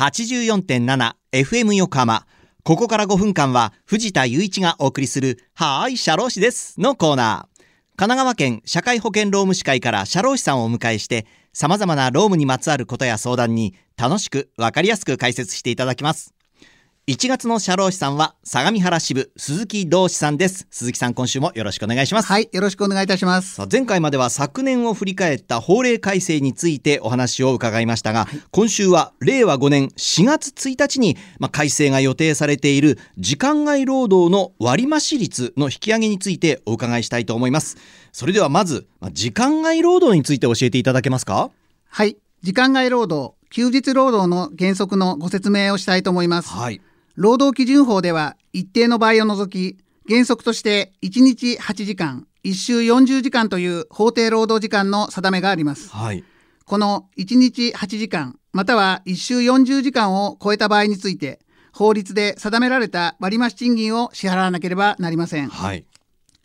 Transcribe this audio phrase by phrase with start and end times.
[0.00, 2.24] 84.7FM 横浜。
[2.64, 7.60] ここから5分間は藤田雄一がお送りするはーい、社労士ですのコーナー。
[7.96, 16.32] 神奈川県社会保険労務士会から社労士さんをお迎えして様々な労務にまつわることや相談に楽しくわかりやすく解説していただきます。
[17.10, 20.68] 1月の社労士さんは相模原支部鈴木同志さんです。
[20.70, 22.28] 鈴木さん今週もよろしくお願いします。
[22.28, 23.60] はい、よろしくお願いいたします。
[23.68, 37.76] 前回までは昨年を振り返った法令改正についてお話を伺いましたが、今週は令和5年4月1日に、まあ、改正が予定されている時間外労働の割増率の引き上げについてお伺いしたいと思います。
[38.12, 41.50] それではまず、まあ時間外労働について教えていただけますか？
[41.88, 46.50] はい、時間外労働、休日労働の原則のご説明をしたいと思います。
[46.50, 46.80] はい。
[47.20, 49.76] 労働基準法では一定の場合を除き、
[50.08, 55.90] 原則として1日8時間、1週40時間という法定労働時間の定めがあります。
[55.90, 56.24] はい。
[56.64, 61.40] この1日8時間、または1週40時間を超えた場合について、
[61.74, 65.50] 法律で定められた割増賃金を支払わなければなりません。
[65.50, 65.84] はい。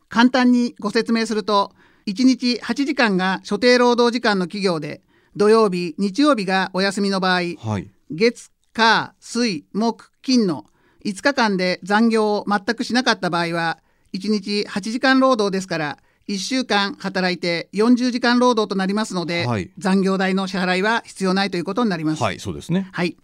[0.09, 1.71] 簡単にご説明すると
[2.05, 5.01] 1日8時間が所定労働時間の企業で
[5.37, 7.89] 土曜日日曜日がお休みの場合はい。
[8.11, 10.65] 月火水木金の
[11.05, 13.79] 5日間で残業を全くしなかった場合は
[14.13, 22.23] 1日8時間労働ですから1週間働いて40時間労働となりますので、はい残業代の支払いは必要ないということになります。
[22.23, 22.89] はい、そうですね。
[22.91, 23.15] はい。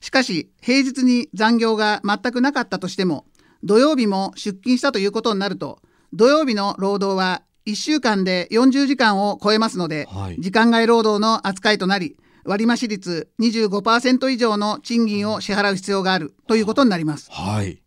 [0.00, 3.24] しかし、平日に残業が全くなかったとしても、
[3.62, 5.80] 土曜日も出勤したということになると、
[6.12, 12.16] 土曜日の労働は1週間で40時間を超えますので、はい時間外労働の扱いとなり、
[12.50, 17.30] 割増率25%以上の賃金を支払う必要があるということになります。
[17.30, 17.80] はい。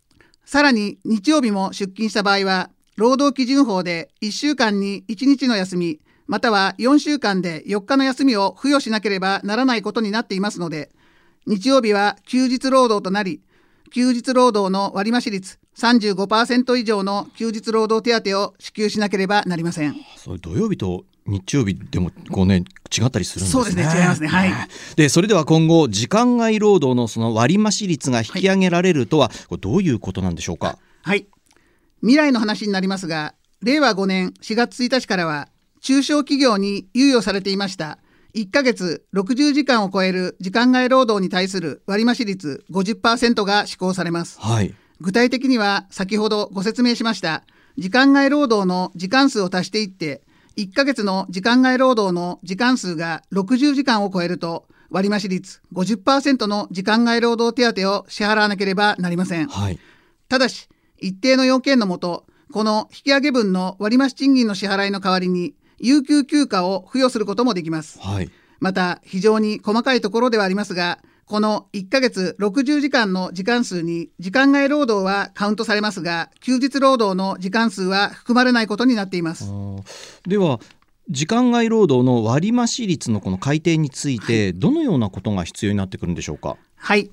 [0.46, 10.92] さらに日曜日も出勤した場合は、労働基準法で1週間に1日の休み、または4週間で4日の休みを付与しなければならないことになっていますので、
[11.46, 13.42] 日曜日は休日労働となり、
[13.92, 19.96] 休日労働の割増率35%以上の休日労働手当を支給しなければなりません。
[20.16, 22.64] それ土曜日と日曜日でもこうね
[22.96, 23.62] 違ったりするんですね。
[23.62, 24.52] そうですね違いますねはい
[24.96, 30.78] でそれでは今後時間外労働のその割増率が引き上げられるとは、これどういうことなんでしょうか？
[31.02, 31.28] はい。
[32.02, 35.48] 未来の話になりますが、令和5年4月1日からは、
[35.82, 37.98] 中小企業に猶予されていました、
[38.36, 44.40] 1ヶ月60時間を超える時間外労働に対する割増率50%が施行されます。
[44.40, 44.74] はい。
[45.00, 47.44] 具体的には、先ほどご説明しました、
[47.78, 50.22] 時間外労働の時間数を足していって、
[50.58, 59.48] 1ヶ月の時間外労働の時間数が60時間を超えると、割増率50%の時間外労働手当を支払わなければなりません。
[59.48, 59.80] はい。
[60.30, 60.70] ただし、
[61.00, 68.00] 一定の要件のもと、この引き上げ分の割増賃金の支払いの代わりに、有給休暇を付与することもできます。
[68.00, 68.30] はい。
[68.60, 79.52] また、非常に細かいところではありますが、この1ヶ月60時間の時間数に時間外労働はカウントされますが、休日労働の時間数は含まれないことになっています。
[80.28, 80.60] では
[81.10, 86.58] 時間外労働の割増率のこの改定について、どのようなことが必要になってくるんでしょうか？
[86.76, 87.12] はい。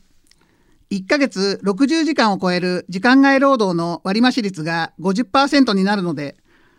[0.91, 6.37] 1ヶ月60時間を超える時間外労働の割増率が50%になるので、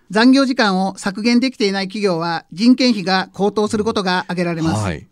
[0.09, 4.84] 残業時間を削減できていない企業は人件費が高騰することが挙げられます。
[4.84, 5.08] はい。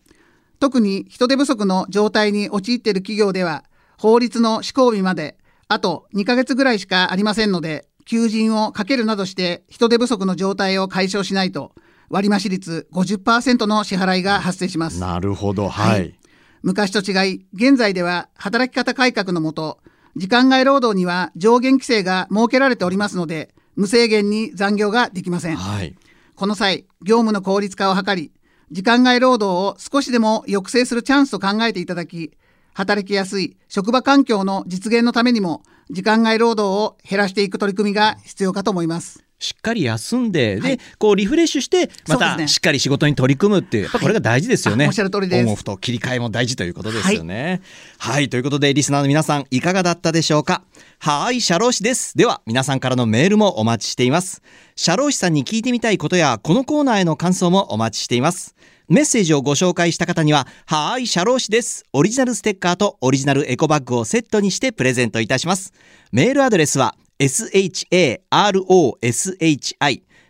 [0.59, 3.63] 特に人手不足の状態に陥っている企業では、
[3.97, 5.37] 法律の施行日まで
[5.67, 11.73] あと2ヶ月ぐらいしかありませんので、求人をかけるなどして人手不足の状態を解消しないと、
[12.09, 14.99] 割増率50%の支払いが発生します。
[14.99, 15.69] なるほど。
[15.69, 15.99] はい。
[15.99, 16.19] はい
[16.61, 19.79] 昔と違い、現在では働き方改革のもと、
[20.17, 25.55] 時間外労働には上限規制が設けられておりますので、無制限に残業ができません。
[25.55, 25.95] はい。
[26.35, 28.33] この際、業務の効率化を図り、
[28.71, 32.31] 時間外労働を少しでも抑制するチャンスと考えていただき、
[32.73, 39.28] 働きやすい職場環境の実現のためにも、時間外労働を減らしていく取り組みが必要かと思います。
[39.39, 44.85] しっかり休んで、はいでこうリフレッシュしてまたしっかり仕事に取り組むっていう、これが大事ですよね。
[44.85, 47.61] あおっしゃる通りですオンオフと切り替えも大事ということですよね。
[47.97, 50.63] はい、ということでリスナーの皆さんいかがだったでしょうか？
[50.99, 52.17] はい、社労士です。
[52.17, 54.41] では皆さんからのメールもお待ちしています。
[54.75, 58.55] 社労士さんに聞いてみたいことやこのコーナーへの感想もお待ちしています。
[58.89, 61.85] メッセージをご紹介した方には、はーい、社労士です。
[61.93, 65.73] オリジナルステッカーとオリジナルエコバッグをセットにしてプレゼントいたします。
[66.11, 67.89] メールアドレスは、sharoshi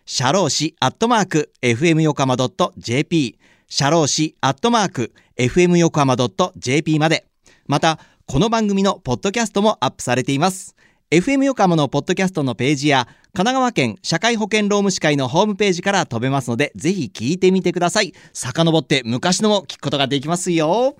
[0.04, 2.36] シャローシアットマーク FM 横浜
[2.78, 3.38] .jp
[3.68, 6.16] シャローシアットマーク FM 横浜
[6.56, 7.26] .jp まで。
[7.68, 10.74] また、この番組のポッドキャストもアップされています。
[11.12, 18.12] FM 横浜のポッドキャストのページや、神奈川県社会保険労務士会のホームページから飛べますので、ぜひ聞いてみてください。
[18.32, 20.96] 遡って昔のも聞くことができますよ。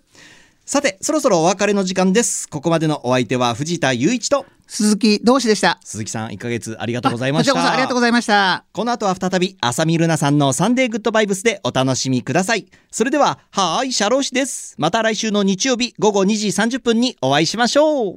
[0.70, 2.48] さて、そろそろお別れの時間です。
[2.48, 5.80] ここまでのお相手は藤田雄一と、鈴木同志でした。
[5.82, 7.52] 鈴木さん、1ヶ月ありがとうございました。
[7.54, 8.64] こちらこそありがとうございました。
[8.70, 12.68] この後は再び、浅見ルナさんのサンデーグッドバイブスでお楽しみください。
[12.92, 14.76] それでは、はーい、シャローシです。
[14.78, 18.14] また来週の日曜日午後2時30分にお会いしましょう。